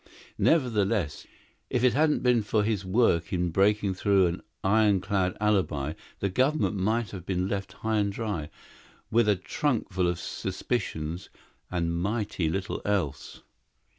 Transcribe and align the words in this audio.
Nevertheless, 0.39 1.27
if 1.69 1.83
it 1.83 1.93
hadn't 1.93 2.23
been 2.23 2.41
for 2.41 2.63
his 2.63 2.83
work 2.83 3.31
in 3.31 3.51
breaking 3.51 3.93
through 3.93 4.25
an 4.25 4.41
ironclad 4.63 5.37
alibi 5.39 5.93
the 6.21 6.27
government 6.27 6.75
might 6.75 7.11
have 7.11 7.23
been 7.23 7.47
left 7.47 7.73
high 7.73 7.97
and 7.97 8.11
dry, 8.11 8.49
with 9.11 9.29
a 9.29 9.35
trunkful 9.35 10.07
of 10.07 10.17
suspicions 10.17 11.29
and 11.69 12.01
mighty 12.01 12.49
little 12.49 12.81
else. 12.83 13.43